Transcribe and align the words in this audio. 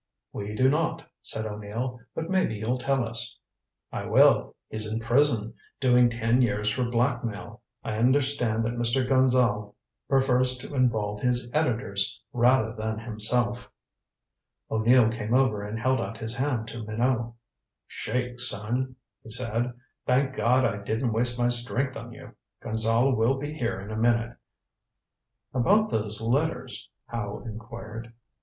"We 0.33 0.55
do 0.55 0.67
not," 0.67 1.03
said 1.21 1.45
O'Neill, 1.45 1.99
"but 2.15 2.27
maybe 2.27 2.55
you'll 2.55 2.79
tell 2.79 3.07
us." 3.07 3.37
"I 3.91 4.05
will. 4.05 4.55
He's 4.67 4.91
in 4.91 4.99
prison, 4.99 5.53
doing 5.79 6.09
ten 6.09 6.41
years 6.41 6.71
for 6.71 6.85
blackmail. 6.89 7.61
I 7.83 7.97
understand 7.99 8.65
that 8.65 8.73
Mr. 8.73 9.07
Gonzale 9.07 9.75
prefers 10.09 10.57
to 10.57 10.73
involve 10.73 11.21
his 11.21 11.47
editors, 11.53 12.19
rather 12.33 12.73
than 12.73 12.97
himself." 12.97 13.69
O'Neill 14.71 15.11
came 15.11 15.35
over 15.35 15.61
and 15.61 15.77
held 15.77 16.01
out 16.01 16.17
his 16.17 16.33
hand 16.33 16.67
to 16.69 16.83
Minot. 16.83 17.33
"Shake, 17.85 18.39
son," 18.39 18.95
he 19.21 19.29
said. 19.29 19.71
"Thank 20.07 20.33
God 20.35 20.65
I 20.65 20.77
didn't 20.79 21.13
waste 21.13 21.37
my 21.37 21.49
strength 21.49 21.95
on 21.95 22.11
you. 22.11 22.31
Gonzale 22.59 23.13
will 23.15 23.37
be 23.37 23.49
in 23.51 23.55
here 23.57 23.79
in 23.79 23.91
a 23.91 23.95
minute" 23.95 24.35
"About 25.53 25.91
those 25.91 26.19
letters?" 26.21 26.89
Howe 27.05 27.43
inquired. 27.45 28.11